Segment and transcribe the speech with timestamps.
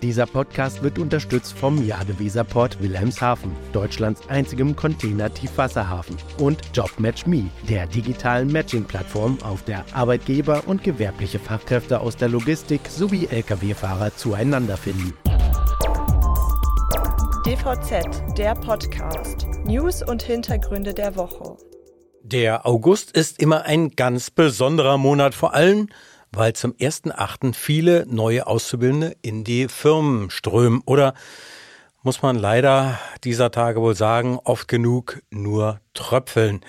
[0.00, 9.38] Dieser Podcast wird unterstützt vom Jadeweserport Wilhelmshaven, Deutschlands einzigem Container-Tiefwasserhafen, und JobMatchMe, der digitalen Matching-Plattform,
[9.42, 15.14] auf der Arbeitgeber und gewerbliche Fachkräfte aus der Logistik sowie Lkw-Fahrer zueinander finden.
[17.44, 19.48] DVZ, der Podcast.
[19.64, 21.56] News und Hintergründe der Woche.
[22.22, 25.88] Der August ist immer ein ganz besonderer Monat, vor allem
[26.32, 27.54] weil zum 1.8.
[27.54, 31.14] viele neue Auszubildende in die Firmen strömen oder
[32.02, 36.60] muss man leider dieser Tage wohl sagen, oft genug nur tröpfeln.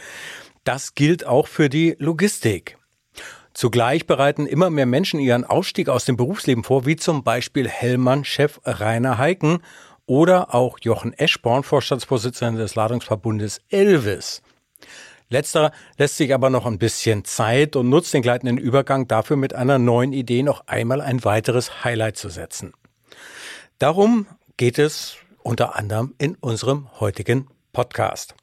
[0.63, 2.77] Das gilt auch für die Logistik.
[3.53, 8.59] Zugleich bereiten immer mehr Menschen ihren Ausstieg aus dem Berufsleben vor, wie zum Beispiel Hellmann-Chef
[8.63, 9.59] Rainer Heiken
[10.05, 14.41] oder auch Jochen Eschborn, Vorstandsvorsitzender des Ladungsverbundes Elvis.
[15.31, 19.53] Letzterer lässt sich aber noch ein bisschen Zeit und nutzt den gleitenden Übergang dafür mit
[19.53, 22.73] einer neuen Idee noch einmal ein weiteres Highlight zu setzen.
[23.77, 24.25] Darum
[24.57, 28.33] geht es unter anderem in unserem heutigen Podcast.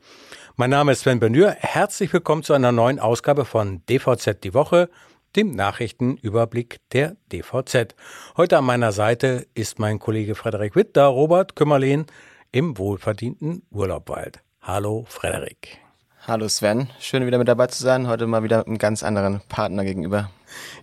[0.55, 1.51] Mein Name ist Sven Benür.
[1.59, 4.89] Herzlich willkommen zu einer neuen Ausgabe von DVZ die Woche,
[5.35, 7.97] dem Nachrichtenüberblick der DVZ.
[8.37, 12.07] Heute an meiner Seite ist mein Kollege Frederik Witt, da Robert Kümmerlehn
[12.53, 14.41] im wohlverdienten Urlaubwald.
[14.63, 15.86] Hallo Frederik.
[16.29, 18.09] Hallo Sven, schön wieder mit dabei zu sein.
[18.09, 20.29] Heute mal wieder mit einem ganz anderen Partner gegenüber.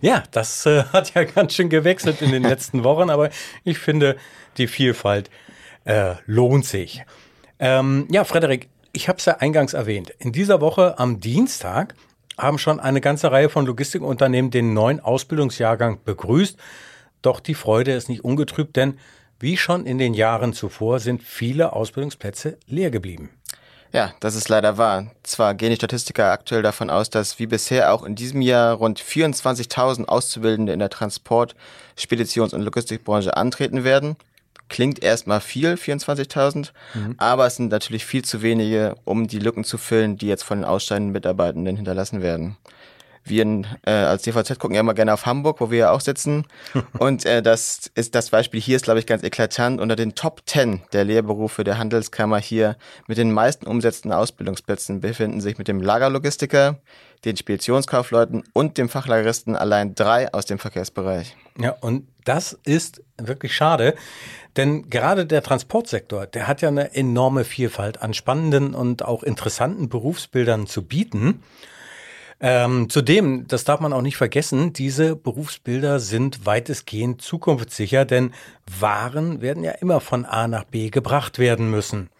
[0.00, 3.28] Ja, das äh, hat ja ganz schön gewechselt in den letzten Wochen, aber
[3.62, 4.16] ich finde,
[4.56, 5.28] die Vielfalt
[5.84, 7.04] äh, lohnt sich.
[7.58, 10.14] Ähm, ja, Frederik, ich habe es ja eingangs erwähnt.
[10.18, 11.94] In dieser Woche am Dienstag
[12.38, 16.56] haben schon eine ganze Reihe von Logistikunternehmen den neuen Ausbildungsjahrgang begrüßt.
[17.20, 18.98] Doch die Freude ist nicht ungetrübt, denn
[19.40, 23.28] wie schon in den Jahren zuvor sind viele Ausbildungsplätze leer geblieben.
[23.94, 25.06] Ja, das ist leider wahr.
[25.22, 29.00] Zwar gehen die Statistiker aktuell davon aus, dass wie bisher auch in diesem Jahr rund
[29.00, 31.54] 24.000 Auszubildende in der Transport-,
[31.96, 34.16] Speditions- und Logistikbranche antreten werden.
[34.68, 37.14] Klingt erstmal viel, 24.000, mhm.
[37.18, 40.58] aber es sind natürlich viel zu wenige, um die Lücken zu füllen, die jetzt von
[40.58, 42.56] den aussteigenden Mitarbeitenden hinterlassen werden
[43.24, 46.46] wir äh, als DVZ gucken ja immer gerne auf Hamburg, wo wir ja auch sitzen.
[46.98, 49.80] Und äh, das ist das Beispiel hier ist, glaube ich, ganz eklatant.
[49.80, 52.76] Unter den Top 10 der Lehrberufe der Handelskammer hier
[53.06, 56.78] mit den meisten umsetzten Ausbildungsplätzen befinden sich mit dem Lagerlogistiker,
[57.24, 61.36] den Speditionskaufleuten und dem Fachlageristen allein drei aus dem Verkehrsbereich.
[61.58, 63.94] Ja, und das ist wirklich schade,
[64.56, 69.88] denn gerade der Transportsektor, der hat ja eine enorme Vielfalt an spannenden und auch interessanten
[69.88, 71.42] Berufsbildern zu bieten.
[72.46, 78.34] Ähm, zudem, das darf man auch nicht vergessen, diese Berufsbilder sind weitestgehend zukunftssicher, denn
[78.78, 82.10] Waren werden ja immer von A nach B gebracht werden müssen.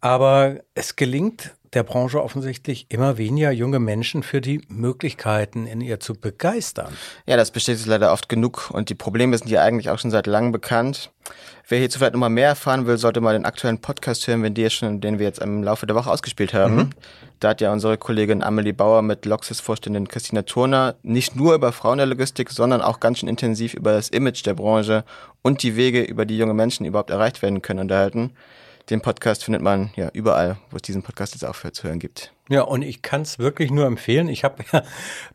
[0.00, 6.00] Aber es gelingt der Branche offensichtlich immer weniger junge Menschen für die Möglichkeiten in ihr
[6.00, 6.92] zu begeistern.
[7.26, 10.26] Ja, das bestätigt leider oft genug und die Probleme sind ja eigentlich auch schon seit
[10.26, 11.12] langem bekannt.
[11.68, 14.68] Wer hierzu vielleicht nochmal mehr erfahren will, sollte mal den aktuellen Podcast hören, wenn die
[14.70, 16.76] schon, den wir jetzt im Laufe der Woche ausgespielt haben.
[16.76, 16.90] Mhm.
[17.38, 21.98] Da hat ja unsere Kollegin Amelie Bauer mit Loxis-Vorständin Christina Turner nicht nur über Frauen
[21.98, 25.04] der Logistik, sondern auch ganz schön intensiv über das Image der Branche
[25.42, 28.32] und die Wege, über die junge Menschen überhaupt erreicht werden können, unterhalten.
[28.90, 32.00] Den Podcast findet man ja überall, wo es diesen Podcast jetzt auch für zu hören
[32.00, 32.32] gibt.
[32.48, 34.28] Ja, und ich kann es wirklich nur empfehlen.
[34.28, 34.82] Ich habe ja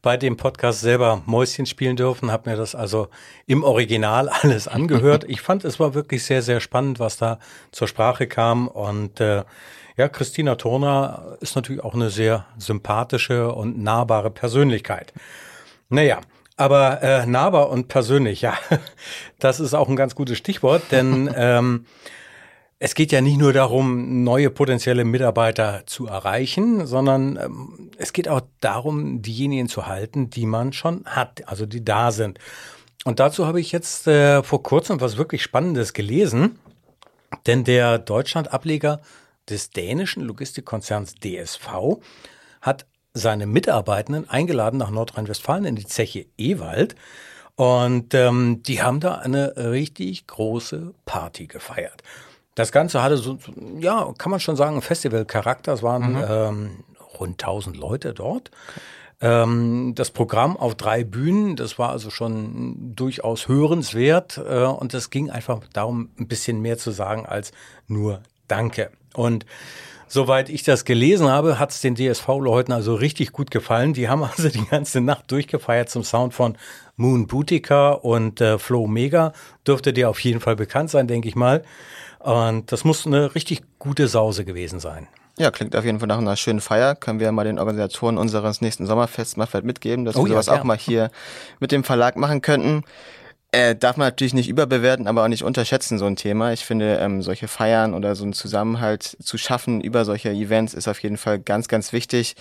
[0.02, 3.08] bei dem Podcast selber Mäuschen spielen dürfen, habe mir das also
[3.46, 5.24] im Original alles angehört.
[5.26, 7.40] ich fand, es war wirklich sehr, sehr spannend, was da
[7.72, 8.68] zur Sprache kam.
[8.68, 9.46] Und äh,
[9.96, 15.14] ja, Christina Turner ist natürlich auch eine sehr sympathische und nahbare Persönlichkeit.
[15.88, 16.20] Naja,
[16.58, 18.58] aber äh, nahbar und persönlich, ja,
[19.40, 21.86] das ist auch ein ganz gutes Stichwort, denn ähm,
[22.80, 28.28] es geht ja nicht nur darum, neue potenzielle Mitarbeiter zu erreichen, sondern ähm, es geht
[28.28, 32.40] auch darum, diejenigen zu halten, die man schon hat, also die da sind.
[33.06, 36.60] Und dazu habe ich jetzt äh, vor kurzem was wirklich Spannendes gelesen,
[37.46, 39.02] denn der Deutschland-Ableger
[39.50, 42.00] des dänischen Logistikkonzerns DSV
[42.62, 46.96] hat seine Mitarbeitenden eingeladen nach Nordrhein-Westfalen in die Zeche Ewald.
[47.56, 52.04] Und ähm, die haben da eine richtig große Party gefeiert.
[52.56, 53.38] Das Ganze hatte so,
[53.80, 55.74] ja, kann man schon sagen, Festivalcharakter.
[55.74, 56.26] Es waren mhm.
[56.28, 56.70] ähm,
[57.20, 58.50] rund 1000 Leute dort.
[59.22, 64.38] Ähm, das Programm auf drei Bühnen, das war also schon durchaus hörenswert.
[64.38, 67.52] Äh, und es ging einfach darum, ein bisschen mehr zu sagen als
[67.88, 68.92] nur Danke.
[69.14, 69.46] Und
[70.08, 73.94] Soweit ich das gelesen habe, hat es den DSV-Leuten also richtig gut gefallen.
[73.94, 76.58] Die haben also die ganze Nacht durchgefeiert zum Sound von
[76.96, 79.34] Moon Boutica und äh, Flow Mega.
[79.68, 81.64] Dürfte dir auf jeden Fall bekannt sein, denke ich mal.
[82.26, 85.08] Und das muss eine richtig gute Sause gewesen sein.
[85.38, 86.96] Ja, klingt auf jeden Fall nach einer schönen Feier.
[86.96, 90.48] Können wir mal den Organisatoren unseres nächsten Sommerfests mal vielleicht mitgeben, dass oh, wir sowas
[90.48, 91.12] ja, auch mal hier
[91.60, 92.84] mit dem Verlag machen könnten.
[93.52, 96.52] Äh, darf man natürlich nicht überbewerten, aber auch nicht unterschätzen, so ein Thema.
[96.52, 100.88] Ich finde, ähm, solche Feiern oder so einen Zusammenhalt zu schaffen über solche Events ist
[100.88, 102.36] auf jeden Fall ganz, ganz wichtig.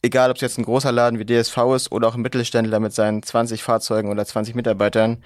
[0.00, 2.94] Egal, ob es jetzt ein großer Laden wie DSV ist oder auch ein Mittelständler mit
[2.94, 5.22] seinen 20 Fahrzeugen oder 20 Mitarbeitern,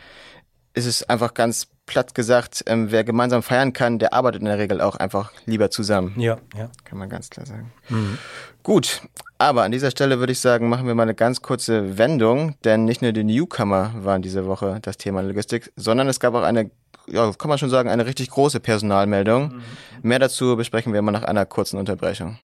[0.73, 4.59] ist es einfach ganz platt gesagt, ähm, wer gemeinsam feiern kann, der arbeitet in der
[4.59, 6.15] Regel auch einfach lieber zusammen.
[6.19, 6.71] Ja, ja.
[6.85, 7.73] Kann man ganz klar sagen.
[7.89, 8.19] Mhm.
[8.63, 9.03] Gut,
[9.39, 12.85] aber an dieser Stelle würde ich sagen, machen wir mal eine ganz kurze Wendung, denn
[12.85, 16.71] nicht nur die Newcomer waren diese Woche das Thema Logistik, sondern es gab auch eine,
[17.07, 19.57] ja, kann man schon sagen, eine richtig große Personalmeldung.
[19.57, 19.63] Mhm.
[20.03, 22.39] Mehr dazu besprechen wir mal nach einer kurzen Unterbrechung.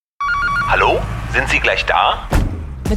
[0.68, 1.00] Hallo,
[1.32, 2.28] sind Sie gleich da?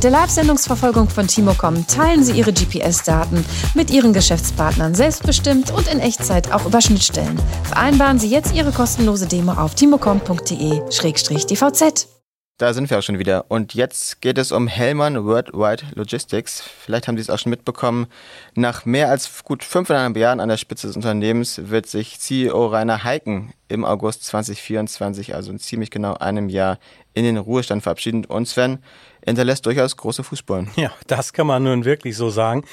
[0.03, 6.01] Mit der Live-Sendungsverfolgung von Timocom teilen Sie Ihre GPS-Daten mit Ihren Geschäftspartnern selbstbestimmt und in
[6.01, 7.39] Echtzeit auch über Schnittstellen.
[7.63, 12.12] Vereinbaren Sie jetzt Ihre kostenlose Demo auf timocom.de-dvz.
[12.57, 13.45] Da sind wir auch schon wieder.
[13.49, 16.61] Und jetzt geht es um Hellmann Worldwide Logistics.
[16.61, 18.05] Vielleicht haben Sie es auch schon mitbekommen.
[18.53, 23.03] Nach mehr als gut fünfeinhalb Jahren an der Spitze des Unternehmens wird sich CEO Rainer
[23.03, 26.77] Heiken im August 2024, also in ziemlich genau einem Jahr,
[27.15, 28.23] in den Ruhestand verabschieden.
[28.23, 28.83] Und Sven
[29.25, 30.69] hinterlässt durchaus große Fußballen.
[30.75, 32.65] Ja, das kann man nun wirklich so sagen.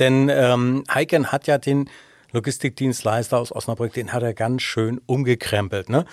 [0.00, 1.88] Denn ähm, Heiken hat ja den
[2.32, 5.88] Logistikdienstleister aus Osnabrück, den hat er ganz schön umgekrempelt.
[5.88, 6.04] Ne?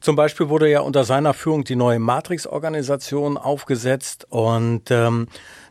[0.00, 5.28] Zum Beispiel wurde ja unter seiner Führung die neue Matrix-Organisation aufgesetzt und ähm,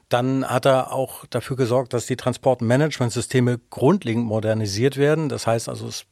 [0.10, 5.28] dann hat er auch dafür gesorgt, dass die Transportmanagementsysteme grundlegend modernisiert werden.
[5.28, 6.06] Das heißt also, das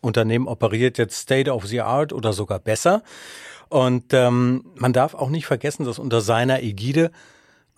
[0.00, 3.02] Unternehmen operiert jetzt State of the Art oder sogar besser.
[3.70, 7.10] Und ähm, man darf auch nicht vergessen, dass unter seiner Ägide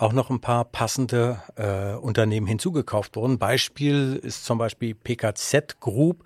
[0.00, 3.38] auch noch ein paar passende äh, Unternehmen hinzugekauft wurden.
[3.38, 6.24] Beispiel ist zum Beispiel PKZ Group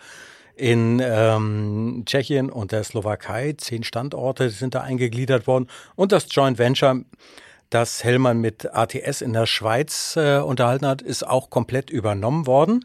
[0.55, 3.55] in ähm, Tschechien und der Slowakei.
[3.59, 5.69] Zehn Standorte sind da eingegliedert worden.
[5.97, 7.01] Und das Joint Venture,
[7.69, 12.85] das Hellmann mit ATS in der Schweiz äh, unterhalten hat, ist auch komplett übernommen worden.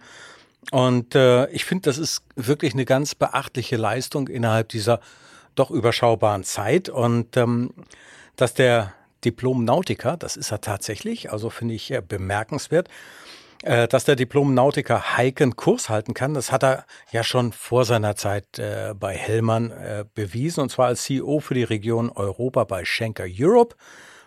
[0.71, 5.01] Und äh, ich finde, das ist wirklich eine ganz beachtliche Leistung innerhalb dieser
[5.53, 6.89] doch überschaubaren Zeit.
[6.89, 7.75] Und ähm,
[8.35, 8.93] dass der
[9.25, 12.89] Diplom-Nautiker, das ist er tatsächlich, also finde ich äh, bemerkenswert,
[13.63, 16.33] äh, dass der Diplom-Nautiker Heiken Kurs halten kann.
[16.33, 19.73] Das hat er ja schon vor seiner Zeit äh, bei Hellmann
[20.15, 23.75] bewiesen, und zwar als CEO für die Region Europa bei Schenker Europe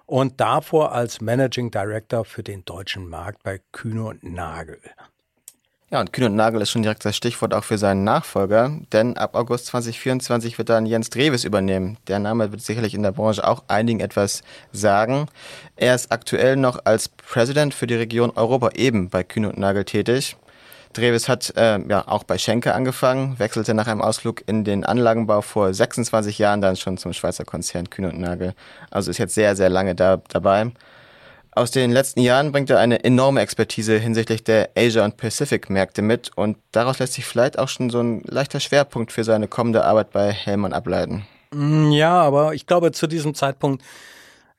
[0.07, 4.81] und davor als Managing Director für den deutschen Markt bei Kühne und Nagel.
[5.93, 9.19] Ja, und Kühn und Nagel ist schon direkt das Stichwort auch für seinen Nachfolger, denn
[9.19, 11.99] ab August 2024 wird dann Jens Dreves übernehmen.
[12.09, 14.43] Der Name wird sicherlich in der Branche auch einigen etwas
[14.73, 15.27] sagen.
[15.77, 19.85] Er ist aktuell noch als President für die Region Europa eben bei Kühn und Nagel
[19.85, 20.39] tätig.
[20.95, 25.43] Dreves hat äh, ja auch bei Schenke angefangen, wechselte nach einem Ausflug in den Anlagenbau
[25.43, 28.55] vor 26 Jahren dann schon zum Schweizer Konzern Kühn und Nagel.
[28.91, 30.73] Also ist jetzt sehr, sehr lange da, dabei.
[31.55, 36.31] Aus den letzten Jahren bringt er eine enorme Expertise hinsichtlich der Asia- und Pacific-Märkte mit
[36.35, 40.13] und daraus lässt sich vielleicht auch schon so ein leichter Schwerpunkt für seine kommende Arbeit
[40.13, 41.27] bei Hellmann ableiten.
[41.53, 43.85] Mm, ja, aber ich glaube, zu diesem Zeitpunkt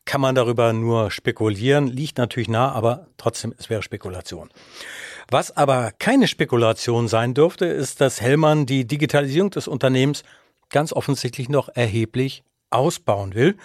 [0.05, 4.51] kann man darüber nur spekulieren, liegt natürlich nah, aber trotzdem, es wäre Spekulation.
[5.31, 10.23] Was aber keine Spekulation sein dürfte, ist, dass Hellmann die Digitalisierung des Unternehmens
[10.69, 13.57] ganz offensichtlich noch erheblich ausbauen will.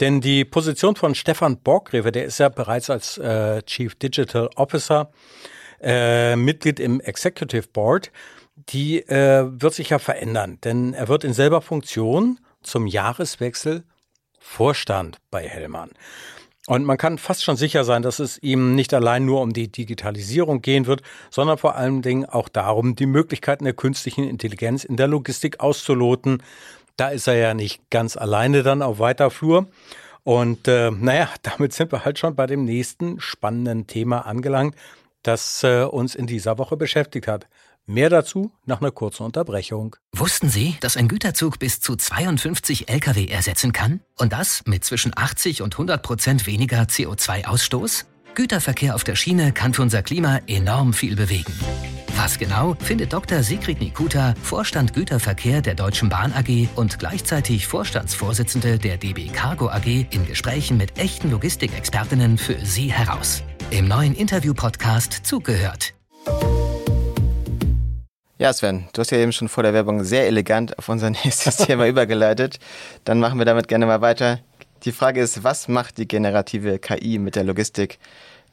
[0.00, 5.10] Denn die Position von Stefan Borgrewe, der ist ja bereits als äh, Chief Digital Officer
[5.80, 8.12] äh, Mitglied im Executive Board,
[8.56, 10.58] die äh, wird sich ja verändern.
[10.62, 13.84] Denn er wird in selber Funktion zum Jahreswechsel
[14.38, 15.90] Vorstand bei Hellmann.
[16.68, 19.72] Und man kann fast schon sicher sein, dass es ihm nicht allein nur um die
[19.72, 21.00] Digitalisierung gehen wird,
[21.30, 26.42] sondern vor allen Dingen auch darum, die Möglichkeiten der künstlichen Intelligenz in der Logistik auszuloten,
[26.98, 29.68] da ist er ja nicht ganz alleine dann auf weiter Flur.
[30.24, 34.74] Und äh, naja, damit sind wir halt schon bei dem nächsten spannenden Thema angelangt,
[35.22, 37.46] das äh, uns in dieser Woche beschäftigt hat.
[37.86, 39.96] Mehr dazu nach einer kurzen Unterbrechung.
[40.12, 44.00] Wussten Sie, dass ein Güterzug bis zu 52 Lkw ersetzen kann?
[44.18, 48.04] Und das mit zwischen 80 und 100 Prozent weniger CO2-Ausstoß?
[48.38, 51.52] Güterverkehr auf der Schiene kann für unser Klima enorm viel bewegen.
[52.14, 53.42] Was genau, findet Dr.
[53.42, 60.06] Sigrid Nikuta, Vorstand Güterverkehr der Deutschen Bahn AG und gleichzeitig Vorstandsvorsitzende der DB Cargo AG
[60.10, 63.42] in Gesprächen mit echten Logistikexpertinnen für Sie heraus.
[63.72, 65.94] Im neuen Interview-Podcast zugehört.
[68.38, 71.56] Ja, Sven, du hast ja eben schon vor der Werbung sehr elegant auf unser nächstes
[71.56, 72.60] Thema übergeleitet.
[73.02, 74.38] Dann machen wir damit gerne mal weiter.
[74.84, 77.98] Die Frage ist, was macht die generative KI mit der Logistik?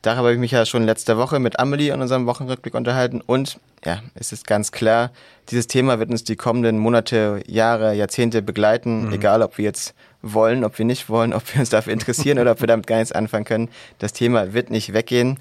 [0.02, 3.60] Darüber habe ich mich ja schon letzte Woche mit Amelie in unserem Wochenrückblick unterhalten und
[3.84, 5.12] ja, es ist ganz klar,
[5.50, 9.14] dieses Thema wird uns die kommenden Monate, Jahre, Jahrzehnte begleiten, mhm.
[9.14, 12.52] egal ob wir jetzt wollen, ob wir nicht wollen, ob wir uns dafür interessieren oder
[12.52, 13.70] ob wir damit gar nichts anfangen können.
[14.00, 15.38] Das Thema wird nicht weggehen.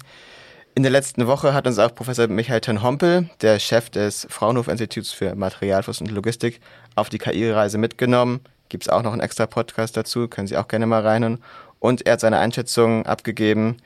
[0.73, 5.33] In der letzten Woche hat uns auch Professor Michael Ten-Hompel, der Chef des Fraunhofer-Instituts für
[5.33, 6.59] Materialfluss und Logistik,
[6.95, 8.41] auf die KI-Reise mitgenommen.
[8.75, 11.41] Gibt es auch noch einen extra Podcast dazu, können Sie auch gerne mal reinhören.
[11.79, 13.77] Und er hat seine Einschätzung abgegeben,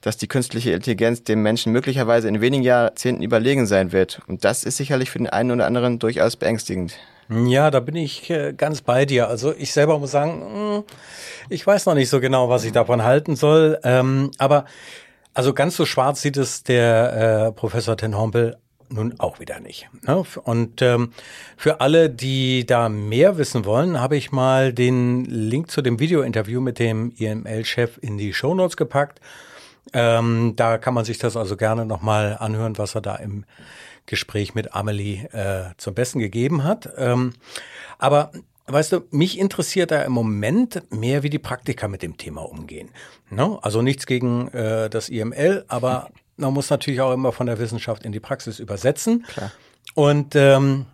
[0.00, 4.22] dass die künstliche Intelligenz dem Menschen möglicherweise in wenigen Jahrzehnten überlegen sein wird.
[4.26, 6.94] Und das ist sicherlich für den einen oder anderen durchaus beängstigend.
[7.28, 9.28] Ja, da bin ich äh, ganz bei dir.
[9.28, 10.84] Also ich selber muss sagen, hm,
[11.50, 13.78] ich weiß noch nicht so genau, was ich davon halten soll.
[13.84, 14.64] Ähm, aber
[15.34, 18.56] also ganz so schwarz sieht es der äh, Professor Ten Hompel
[18.90, 19.88] nun auch wieder nicht.
[20.02, 20.24] Ne?
[20.44, 21.12] Und ähm,
[21.56, 26.60] für alle, die da mehr wissen wollen, habe ich mal den Link zu dem Video-Interview
[26.60, 29.20] mit dem IML-Chef in die Show Notes gepackt.
[29.92, 33.44] Ähm, da kann man sich das also gerne nochmal anhören, was er da im
[34.06, 36.90] Gespräch mit Amelie äh, zum Besten gegeben hat.
[36.96, 37.34] Ähm,
[37.98, 38.32] aber
[38.66, 42.90] weißt du, mich interessiert da im Moment mehr, wie die Praktiker mit dem Thema umgehen.
[43.30, 43.58] No?
[43.62, 48.04] Also nichts gegen äh, das IML, aber man muss natürlich auch immer von der Wissenschaft
[48.04, 49.24] in die Praxis übersetzen.
[49.28, 49.52] Klar.
[49.94, 50.86] Und ähm,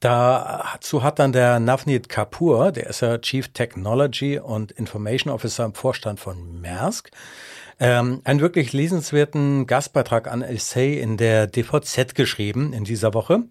[0.00, 5.72] Dazu hat dann der Navneet Kapoor, der ist ja Chief Technology und Information Officer im
[5.72, 7.10] Vorstand von Maersk,
[7.80, 13.44] ähm, einen wirklich lesenswerten Gastbeitrag an Essay in der DVZ geschrieben in dieser Woche.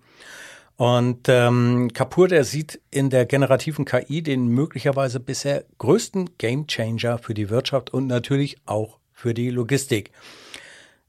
[0.76, 7.34] Und ähm, Kapoor, der sieht in der generativen KI den möglicherweise bisher größten Gamechanger für
[7.34, 10.12] die Wirtschaft und natürlich auch für die Logistik.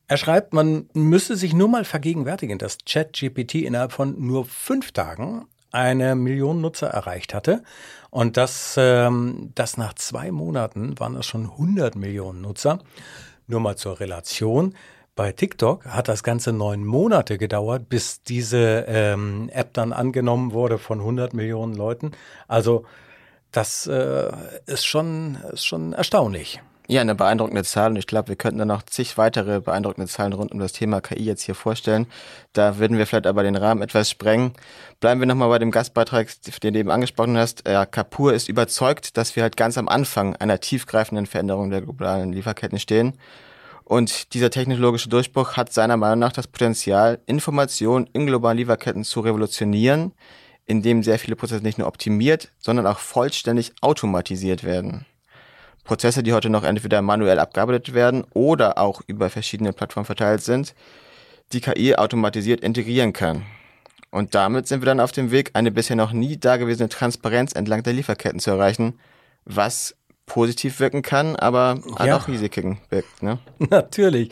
[0.06, 5.46] Er schreibt, man müsse sich nur mal vergegenwärtigen, dass ChatGPT innerhalb von nur fünf Tagen
[5.73, 7.62] eine Million Nutzer erreicht hatte
[8.11, 12.78] und dass ähm, das nach zwei Monaten waren es schon 100 Millionen Nutzer.
[13.46, 14.75] Nur mal zur Relation.
[15.16, 20.78] Bei TikTok hat das Ganze neun Monate gedauert, bis diese ähm, App dann angenommen wurde
[20.78, 22.12] von 100 Millionen Leuten.
[22.46, 22.84] Also
[23.52, 24.30] das äh,
[24.66, 26.61] ist schon ist schon erstaunlich.
[26.87, 30.35] Ja, eine beeindruckende Zahl und ich glaube, wir könnten dann noch zig weitere beeindruckende Zahlen
[30.35, 32.07] rund um das Thema KI jetzt hier vorstellen.
[32.53, 34.53] Da würden wir vielleicht aber den Rahmen etwas sprengen.
[35.00, 36.29] Bleiben wir nochmal bei dem Gastbeitrag,
[36.62, 37.67] den du eben angesprochen hast.
[37.67, 42.35] Ja, Kapur ist überzeugt, dass wir halt ganz am Anfang einer tiefgreifenden Veränderung der globalen
[42.35, 43.14] Lieferketten stehen.
[43.85, 49.21] Und dieser technologische Durchbruch hat seiner Meinung nach das Potenzial, Informationen in globalen Lieferketten zu
[49.21, 50.12] revolutionieren,
[50.67, 55.07] indem sehr viele Prozesse nicht nur optimiert, sondern auch vollständig automatisiert werden.
[55.85, 60.75] Prozesse, die heute noch entweder manuell abgearbeitet werden oder auch über verschiedene Plattformen verteilt sind,
[61.53, 63.43] die KI automatisiert integrieren kann.
[64.11, 67.83] Und damit sind wir dann auf dem Weg, eine bisher noch nie dagewesene Transparenz entlang
[67.83, 68.99] der Lieferketten zu erreichen,
[69.45, 72.17] was positiv wirken kann, aber ja.
[72.17, 73.23] auch Risiken birgt.
[73.23, 73.38] Ne?
[73.59, 74.31] Natürlich.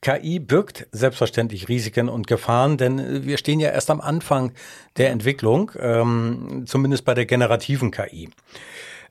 [0.00, 4.52] KI birgt selbstverständlich Risiken und Gefahren, denn wir stehen ja erst am Anfang
[4.98, 8.30] der Entwicklung, ähm, zumindest bei der generativen KI.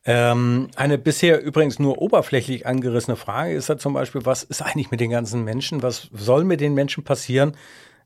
[0.04, 4.90] Ähm, eine bisher übrigens nur oberflächlich angerissene Frage ist ja zum Beispiel, was ist eigentlich
[4.90, 5.84] mit den ganzen Menschen?
[5.84, 7.56] Was soll mit den Menschen passieren,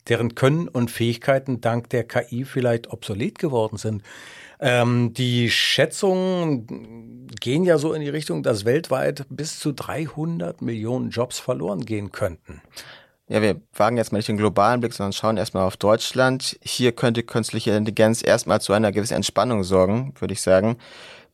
[0.10, 4.04] deren Können und Fähigkeiten dank der KI vielleicht obsolet geworden sind?
[4.60, 11.10] Ähm, die Schätzungen gehen ja so in die Richtung, dass weltweit bis zu 300 Millionen
[11.10, 12.62] Jobs verloren gehen könnten.
[13.28, 16.60] Ja, wir wagen jetzt mal nicht den globalen Blick, sondern schauen erstmal auf Deutschland.
[16.62, 20.78] Hier könnte künstliche Intelligenz erstmal zu einer gewissen Entspannung sorgen, würde ich sagen.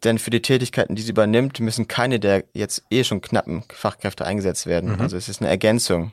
[0.03, 4.25] Denn für die Tätigkeiten, die sie übernimmt, müssen keine der jetzt eh schon knappen Fachkräfte
[4.25, 4.93] eingesetzt werden.
[4.93, 5.01] Mhm.
[5.01, 6.11] Also es ist eine Ergänzung.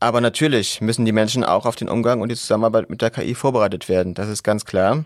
[0.00, 3.34] Aber natürlich müssen die Menschen auch auf den Umgang und die Zusammenarbeit mit der KI
[3.34, 4.12] vorbereitet werden.
[4.12, 5.04] Das ist ganz klar.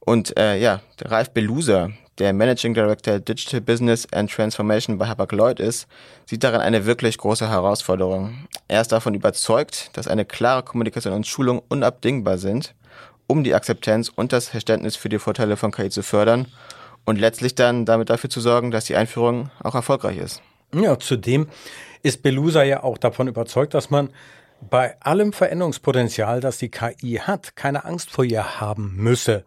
[0.00, 5.60] Und äh, ja, der Ralf Belusa, der Managing Director Digital Business and Transformation bei Hapag-Lloyd
[5.60, 5.86] ist,
[6.24, 8.46] sieht darin eine wirklich große Herausforderung.
[8.66, 12.74] Er ist davon überzeugt, dass eine klare Kommunikation und Schulung unabdingbar sind,
[13.28, 16.46] um die Akzeptanz und das Verständnis für die Vorteile von KI zu fördern
[17.06, 20.42] und letztlich dann damit dafür zu sorgen, dass die Einführung auch erfolgreich ist.
[20.74, 21.48] Ja, zudem
[22.02, 24.10] ist Belusa ja auch davon überzeugt, dass man
[24.60, 29.44] bei allem Veränderungspotenzial, das die KI hat, keine Angst vor ihr haben müsse.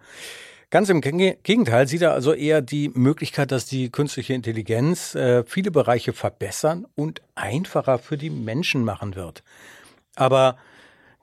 [0.72, 5.72] Ganz im Gegenteil sieht er also eher die Möglichkeit, dass die künstliche Intelligenz äh, viele
[5.72, 9.44] Bereiche verbessern und einfacher für die Menschen machen wird.
[10.16, 10.58] Aber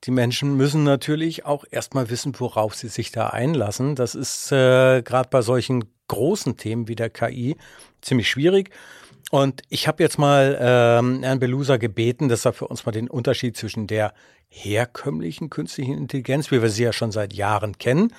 [0.07, 3.97] die Menschen müssen natürlich auch erstmal wissen, worauf sie sich da einlassen.
[3.97, 7.57] Das ist äh, gerade bei solchen großen Themen wie der KI
[8.01, 8.71] ziemlich schwierig.
[9.33, 13.11] Und ich habe jetzt mal ähm, Herrn Belusa gebeten, dass er für uns mal den
[13.11, 14.15] Unterschied zwischen der
[14.49, 18.13] herkömmlichen künstlichen Intelligenz, wie wir sie ja schon seit Jahren kennen,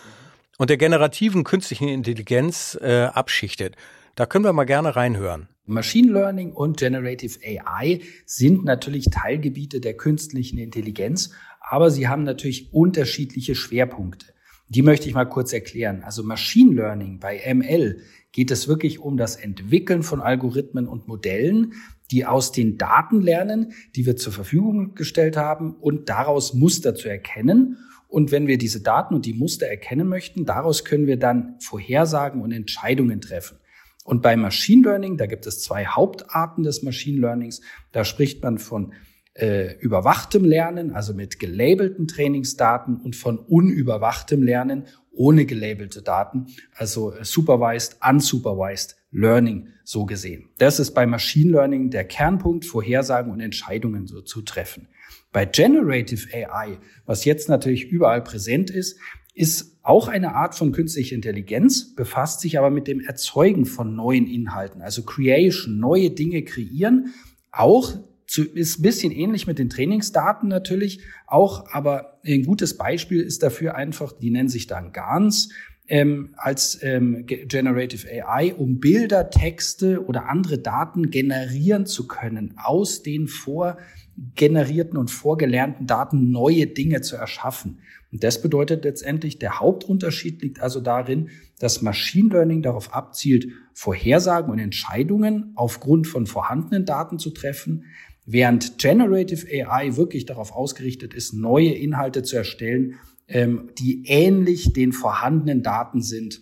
[0.58, 3.76] und der generativen künstlichen Intelligenz äh, abschichtet.
[4.16, 5.48] Da können wir mal gerne reinhören.
[5.66, 11.32] Machine Learning und Generative AI sind natürlich Teilgebiete der künstlichen Intelligenz,
[11.70, 14.28] aber sie haben natürlich unterschiedliche Schwerpunkte.
[14.70, 16.04] Die möchte ich mal kurz erklären.
[16.04, 21.74] Also Machine Learning bei ML geht es wirklich um das Entwickeln von Algorithmen und Modellen,
[22.12, 27.10] die aus den Daten lernen, die wir zur Verfügung gestellt haben und daraus Muster zu
[27.10, 27.78] erkennen.
[28.08, 32.42] Und wenn wir diese Daten und die Muster erkennen möchten, daraus können wir dann Vorhersagen
[32.42, 33.58] und Entscheidungen treffen.
[34.06, 37.60] Und bei Machine Learning, da gibt es zwei Hauptarten des Machine Learnings.
[37.92, 38.94] Da spricht man von
[39.38, 47.14] äh, überwachtem Lernen, also mit gelabelten Trainingsdaten und von unüberwachtem Lernen ohne gelabelte Daten, also
[47.22, 50.50] supervised, unsupervised Learning so gesehen.
[50.58, 54.88] Das ist bei Machine Learning der Kernpunkt, Vorhersagen und Entscheidungen so zu treffen.
[55.32, 59.00] Bei Generative AI, was jetzt natürlich überall präsent ist,
[59.34, 64.28] ist auch eine Art von künstlicher Intelligenz, befasst sich aber mit dem Erzeugen von neuen
[64.28, 67.14] Inhalten, also Creation, neue Dinge kreieren,
[67.52, 67.94] auch
[68.28, 73.42] zu, ist ein bisschen ähnlich mit den Trainingsdaten natürlich, auch, aber ein gutes Beispiel ist
[73.42, 75.50] dafür einfach, die nennen sich dann GANs,
[75.88, 83.04] ähm, als ähm, Generative AI, um Bilder, Texte oder andere Daten generieren zu können, aus
[83.04, 87.80] den vorgenerierten und vorgelernten Daten neue Dinge zu erschaffen.
[88.12, 91.30] Und das bedeutet letztendlich, der Hauptunterschied liegt also darin,
[91.60, 97.86] dass Machine Learning darauf abzielt, Vorhersagen und Entscheidungen aufgrund von vorhandenen Daten zu treffen,
[98.28, 102.96] während Generative AI wirklich darauf ausgerichtet ist, neue Inhalte zu erstellen,
[103.28, 106.42] ähm, die ähnlich den vorhandenen Daten sind,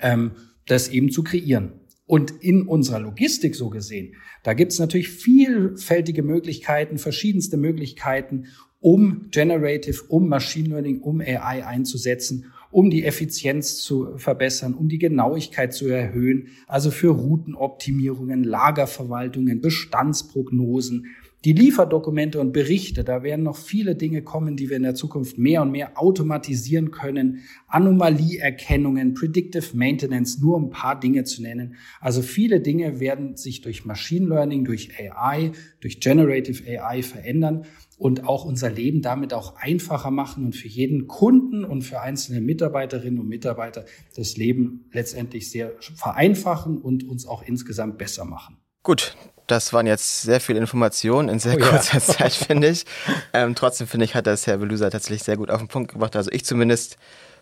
[0.00, 0.32] ähm,
[0.66, 1.74] das eben zu kreieren.
[2.06, 8.46] Und in unserer Logistik so gesehen, da gibt es natürlich vielfältige Möglichkeiten, verschiedenste Möglichkeiten,
[8.80, 14.98] um Generative, um Machine Learning, um AI einzusetzen, um die Effizienz zu verbessern, um die
[14.98, 21.06] Genauigkeit zu erhöhen, also für Routenoptimierungen, Lagerverwaltungen, Bestandsprognosen,
[21.44, 25.38] die Lieferdokumente und Berichte, da werden noch viele Dinge kommen, die wir in der Zukunft
[25.38, 27.40] mehr und mehr automatisieren können.
[27.66, 31.74] Anomalieerkennungen, Predictive Maintenance, nur ein paar Dinge zu nennen.
[32.00, 35.50] Also viele Dinge werden sich durch Machine Learning, durch AI,
[35.80, 37.66] durch Generative AI verändern
[38.02, 42.40] und auch unser Leben damit auch einfacher machen und für jeden Kunden und für einzelne
[42.40, 43.84] Mitarbeiterinnen und Mitarbeiter
[44.16, 48.56] das Leben letztendlich sehr vereinfachen und uns auch insgesamt besser machen.
[48.82, 52.00] Gut, das waren jetzt sehr viele Informationen in sehr oh, kurzer ja.
[52.00, 52.86] Zeit, finde ich.
[53.32, 56.16] Ähm, trotzdem finde ich, hat das Herr Belusa tatsächlich sehr gut auf den Punkt gebracht.
[56.16, 56.96] Also ich zumindest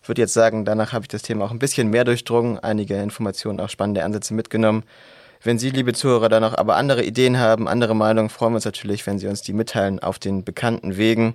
[0.04, 3.60] würde jetzt sagen, danach habe ich das Thema auch ein bisschen mehr durchdrungen, einige Informationen,
[3.60, 4.84] auch spannende Ansätze mitgenommen.
[5.42, 8.66] Wenn Sie, liebe Zuhörer, da noch aber andere Ideen haben, andere Meinungen, freuen wir uns
[8.66, 11.32] natürlich, wenn Sie uns die mitteilen auf den bekannten Wegen.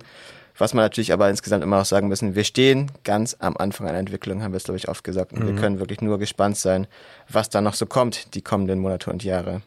[0.56, 3.98] Was man natürlich aber insgesamt immer auch sagen müssen, wir stehen ganz am Anfang einer
[3.98, 5.32] Entwicklung, haben wir es, glaube ich, oft gesagt.
[5.32, 5.48] Und mhm.
[5.48, 6.86] wir können wirklich nur gespannt sein,
[7.28, 9.62] was da noch so kommt, die kommenden Monate und Jahre.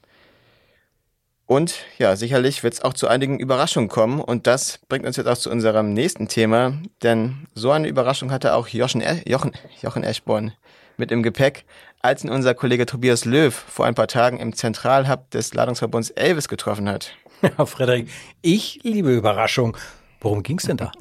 [1.46, 4.22] Und ja, sicherlich wird es auch zu einigen Überraschungen kommen.
[4.22, 6.74] Und das bringt uns jetzt auch zu unserem nächsten Thema.
[7.04, 10.54] Denn so eine Überraschung hatte auch Jochen, Jochen, Jochen Eschborn
[11.00, 11.66] mit im Gepäck,
[12.02, 16.48] als ihn unser Kollege Tobias Löw vor ein paar Tagen im Zentralhub des Ladungsverbunds Elvis
[16.48, 17.14] getroffen hat.
[17.58, 18.10] Ja, Frederik,
[18.42, 19.78] ich liebe Überraschung.
[20.20, 20.92] Worum ging's denn da?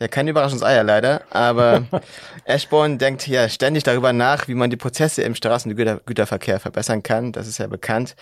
[0.00, 1.84] Ja, keine Überraschungseier leider, aber
[2.44, 7.30] Ashbourne denkt ja ständig darüber nach, wie man die Prozesse im Straßengüterverkehr verbessern kann.
[7.30, 8.16] Das ist ja bekannt.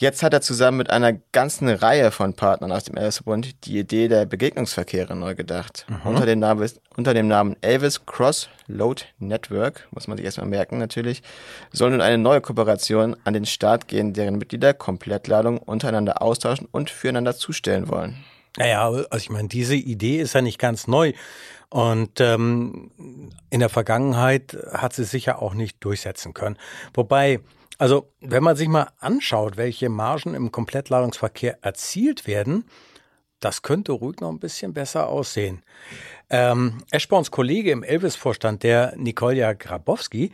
[0.00, 4.06] Jetzt hat er zusammen mit einer ganzen Reihe von Partnern aus dem Elvis-Bund die Idee
[4.06, 5.86] der Begegnungsverkehre neu gedacht.
[5.88, 6.10] Mhm.
[6.10, 10.78] Unter, dem Namen, unter dem Namen Elvis Cross Load Network, muss man sich erstmal merken
[10.78, 11.22] natürlich,
[11.72, 16.90] soll nun eine neue Kooperation an den Start gehen, deren Mitglieder Komplettladung untereinander austauschen und
[16.90, 18.24] füreinander zustellen wollen.
[18.56, 21.12] Naja, also ich meine, diese Idee ist ja nicht ganz neu.
[21.70, 22.92] Und ähm,
[23.50, 26.56] in der Vergangenheit hat sie sich ja auch nicht durchsetzen können.
[26.94, 27.40] Wobei
[27.78, 32.64] also, wenn man sich mal anschaut, welche Margen im Komplettladungsverkehr erzielt werden,
[33.40, 35.62] das könnte ruhig noch ein bisschen besser aussehen.
[36.28, 40.32] Ähm, Eschborns Kollege im Elvis-Vorstand, der Nikolja Grabowski,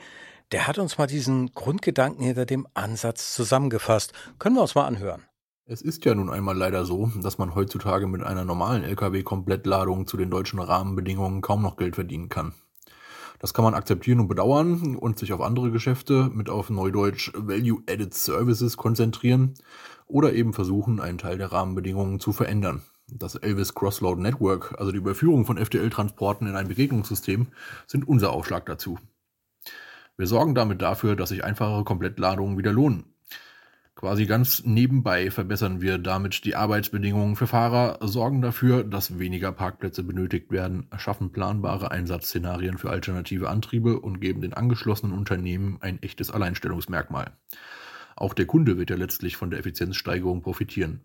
[0.52, 4.12] der hat uns mal diesen Grundgedanken hinter dem Ansatz zusammengefasst.
[4.38, 5.22] Können wir uns mal anhören?
[5.66, 10.16] Es ist ja nun einmal leider so, dass man heutzutage mit einer normalen Lkw-Komplettladung zu
[10.16, 12.54] den deutschen Rahmenbedingungen kaum noch Geld verdienen kann.
[13.44, 18.14] Das kann man akzeptieren und bedauern und sich auf andere Geschäfte mit auf Neudeutsch Value-Added
[18.14, 19.52] Services konzentrieren
[20.06, 22.80] oder eben versuchen, einen Teil der Rahmenbedingungen zu verändern.
[23.06, 27.48] Das Elvis Crossload Network, also die Überführung von FTL-Transporten in ein Begegnungssystem,
[27.86, 28.98] sind unser Aufschlag dazu.
[30.16, 33.13] Wir sorgen damit dafür, dass sich einfachere Komplettladungen wieder lohnen.
[33.96, 40.02] Quasi ganz nebenbei verbessern wir damit die Arbeitsbedingungen für Fahrer, sorgen dafür, dass weniger Parkplätze
[40.02, 46.32] benötigt werden, schaffen planbare Einsatzszenarien für alternative Antriebe und geben den angeschlossenen Unternehmen ein echtes
[46.32, 47.36] Alleinstellungsmerkmal.
[48.16, 51.00] Auch der Kunde wird ja letztlich von der Effizienzsteigerung profitieren.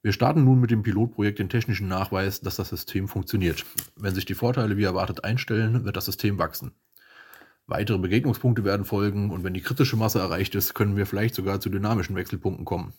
[0.00, 3.66] Wir starten nun mit dem Pilotprojekt den technischen Nachweis, dass das System funktioniert.
[3.96, 6.72] Wenn sich die Vorteile wie erwartet einstellen, wird das System wachsen.
[7.68, 11.60] Weitere Begegnungspunkte werden folgen und wenn die kritische Masse erreicht ist, können wir vielleicht sogar
[11.60, 12.94] zu dynamischen Wechselpunkten kommen.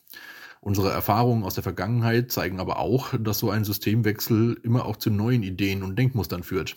[0.60, 5.10] Unsere Erfahrungen aus der Vergangenheit zeigen aber auch, dass so ein Systemwechsel immer auch zu
[5.10, 6.76] neuen Ideen und Denkmustern führt.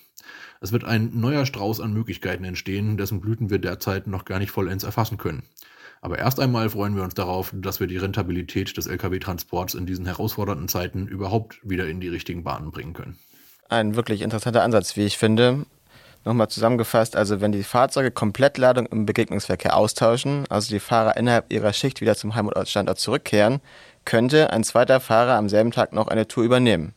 [0.59, 4.51] Es wird ein neuer Strauß an Möglichkeiten entstehen, dessen Blüten wir derzeit noch gar nicht
[4.51, 5.43] vollends erfassen können.
[6.01, 10.05] Aber erst einmal freuen wir uns darauf, dass wir die Rentabilität des Lkw-Transports in diesen
[10.05, 13.19] herausfordernden Zeiten überhaupt wieder in die richtigen Bahnen bringen können.
[13.69, 15.67] Ein wirklich interessanter Ansatz, wie ich finde.
[16.25, 21.73] Nochmal zusammengefasst, also wenn die Fahrzeuge Komplettladung im Begegnungsverkehr austauschen, also die Fahrer innerhalb ihrer
[21.73, 23.59] Schicht wieder zum Heimatstandort zurückkehren,
[24.05, 26.93] könnte ein zweiter Fahrer am selben Tag noch eine Tour übernehmen.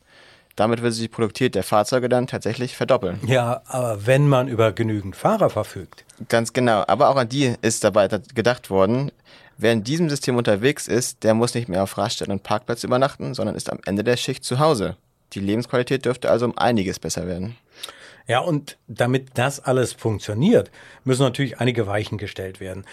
[0.55, 3.21] Damit würde sich die Produktivität der Fahrzeuge dann tatsächlich verdoppeln.
[3.27, 6.05] Ja, aber wenn man über genügend Fahrer verfügt.
[6.29, 6.83] Ganz genau.
[6.87, 9.13] Aber auch an die ist dabei gedacht worden.
[9.59, 13.35] Wer in diesem System unterwegs ist, der muss nicht mehr auf Raststätten und Parkplatz übernachten,
[13.35, 14.97] sondern ist am Ende der Schicht zu Hause.
[15.35, 17.57] Die Lebensqualität dürfte also um einiges besser werden.
[18.27, 20.71] Ja, und damit das alles funktioniert,
[21.05, 22.85] müssen natürlich einige Weichen gestellt werden.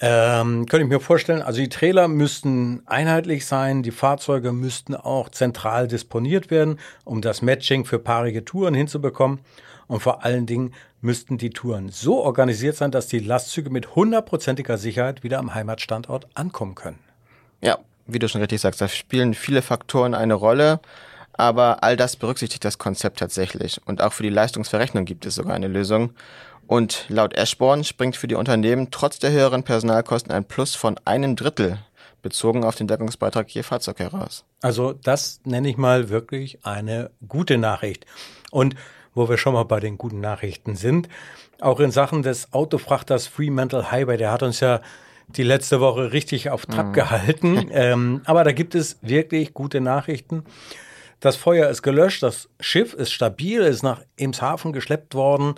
[0.00, 5.28] Ähm, könnte ich mir vorstellen, also die Trailer müssten einheitlich sein, die Fahrzeuge müssten auch
[5.28, 9.40] zentral disponiert werden, um das Matching für paarige Touren hinzubekommen.
[9.88, 14.78] Und vor allen Dingen müssten die Touren so organisiert sein, dass die Lastzüge mit hundertprozentiger
[14.78, 16.98] Sicherheit wieder am Heimatstandort ankommen können.
[17.60, 20.80] Ja, wie du schon richtig sagst, da spielen viele Faktoren eine Rolle.
[21.38, 23.80] Aber all das berücksichtigt das Konzept tatsächlich.
[23.86, 26.10] Und auch für die Leistungsverrechnung gibt es sogar eine Lösung.
[26.66, 31.36] Und laut Ashborn springt für die Unternehmen trotz der höheren Personalkosten ein Plus von einem
[31.36, 31.78] Drittel
[32.20, 34.44] bezogen auf den Deckungsbeitrag je Fahrzeug heraus.
[34.60, 38.04] Also das nenne ich mal wirklich eine gute Nachricht.
[38.50, 38.74] Und
[39.14, 41.08] wo wir schon mal bei den guten Nachrichten sind,
[41.60, 44.80] auch in Sachen des Autofrachters Fremantle Highway, der hat uns ja
[45.28, 46.92] die letzte Woche richtig auf Trab mhm.
[46.92, 47.68] gehalten.
[47.72, 50.44] ähm, aber da gibt es wirklich gute Nachrichten.
[51.20, 55.54] Das Feuer ist gelöscht, das Schiff ist stabil, ist nach Emshaven geschleppt worden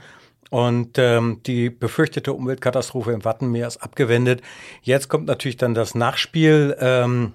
[0.50, 4.42] und ähm, die befürchtete Umweltkatastrophe im Wattenmeer ist abgewendet.
[4.82, 6.76] Jetzt kommt natürlich dann das Nachspiel.
[6.80, 7.34] Ähm,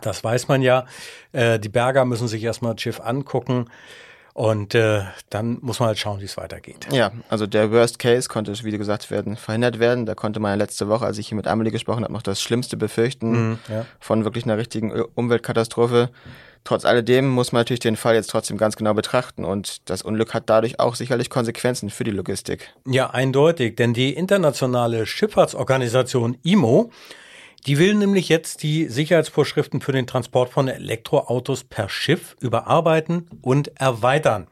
[0.00, 0.86] das weiß man ja.
[1.32, 3.66] Äh, die Berger müssen sich erstmal das Schiff angucken.
[4.34, 6.88] Und äh, dann muss man halt schauen, wie es weitergeht.
[6.90, 10.06] Ja, also der Worst Case konnte, wie gesagt werden, verhindert werden.
[10.06, 12.40] Da konnte man ja letzte Woche, als ich hier mit Amelie gesprochen habe, noch das
[12.40, 13.84] Schlimmste befürchten mhm, ja.
[14.00, 16.10] von wirklich einer richtigen Umweltkatastrophe.
[16.64, 20.32] Trotz alledem muss man natürlich den Fall jetzt trotzdem ganz genau betrachten und das Unglück
[20.32, 22.72] hat dadurch auch sicherlich Konsequenzen für die Logistik.
[22.86, 26.92] Ja, eindeutig, denn die internationale Schifffahrtsorganisation IMO,
[27.66, 33.80] die will nämlich jetzt die Sicherheitsvorschriften für den Transport von Elektroautos per Schiff überarbeiten und
[33.80, 34.46] erweitern.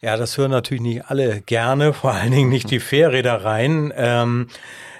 [0.00, 3.92] Ja, das hören natürlich nicht alle gerne, vor allen Dingen nicht die Fährreedereien.
[3.96, 4.48] Ähm,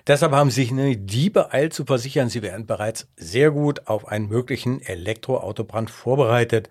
[0.07, 4.81] Deshalb haben sich die beeilt zu versichern, sie wären bereits sehr gut auf einen möglichen
[4.81, 6.71] Elektroautobrand vorbereitet.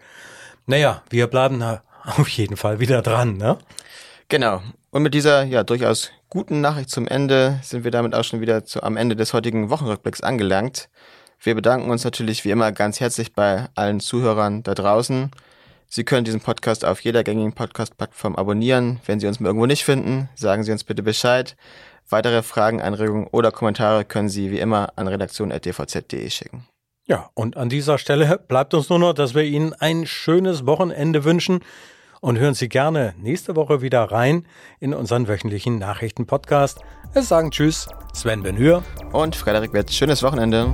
[0.66, 1.62] Naja, wir bleiben
[2.04, 3.58] auf jeden Fall wieder dran, ne?
[4.30, 4.62] Genau.
[4.90, 8.64] Und mit dieser ja durchaus guten Nachricht zum Ende sind wir damit auch schon wieder
[8.64, 10.90] zu, am Ende des heutigen Wochenrückblicks angelangt.
[11.40, 15.30] Wir bedanken uns natürlich wie immer ganz herzlich bei allen Zuhörern da draußen.
[15.88, 19.00] Sie können diesen Podcast auf jeder gängigen Podcast-Plattform abonnieren.
[19.06, 21.56] Wenn Sie uns mal irgendwo nicht finden, sagen Sie uns bitte Bescheid.
[22.10, 26.68] Weitere Fragen, Anregungen oder Kommentare können Sie wie immer an redaktion.dvz.de schicken.
[27.08, 31.24] Ja, und an dieser Stelle bleibt uns nur noch, dass wir Ihnen ein schönes Wochenende
[31.24, 31.60] wünschen
[32.22, 34.48] und hören Sie gerne nächste Woche wieder rein
[34.80, 36.80] in unseren wöchentlichen Nachrichtenpodcast.
[37.14, 39.94] Es sagen Tschüss, Sven Benhür und Frederik Wetz.
[39.94, 40.74] Schönes Wochenende.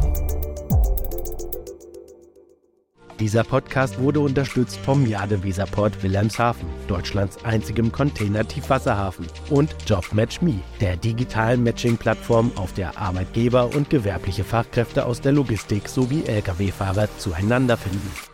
[3.22, 11.64] Dieser Podcast wurde unterstützt vom Jade Weserport Wilhelmshaven, Deutschlands einzigem Container-Tiefwasserhafen, und JobMatchMe, der digitalen
[11.64, 18.31] Matching-Plattform, auf der Arbeitgeber und gewerbliche Fachkräfte aus der Logistik sowie Lkw-Fahrer zueinander finden.